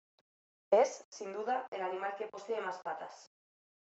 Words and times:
Es, 0.71 1.05
sin 1.11 1.31
duda, 1.31 1.67
el 1.69 1.79
animal 1.83 2.15
que 2.17 2.25
posee 2.25 2.59
más 2.59 2.79
patas. 2.79 3.29